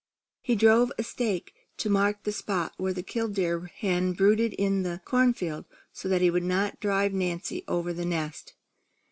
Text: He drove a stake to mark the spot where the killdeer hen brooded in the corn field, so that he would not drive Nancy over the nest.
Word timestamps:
He 0.41 0.55
drove 0.55 0.91
a 0.97 1.03
stake 1.03 1.53
to 1.77 1.87
mark 1.87 2.23
the 2.23 2.31
spot 2.31 2.73
where 2.77 2.91
the 2.91 3.03
killdeer 3.03 3.67
hen 3.67 4.13
brooded 4.13 4.53
in 4.53 4.81
the 4.81 4.99
corn 5.05 5.31
field, 5.35 5.65
so 5.93 6.09
that 6.09 6.21
he 6.21 6.31
would 6.31 6.41
not 6.41 6.79
drive 6.79 7.13
Nancy 7.13 7.63
over 7.67 7.93
the 7.93 8.03
nest. 8.03 8.55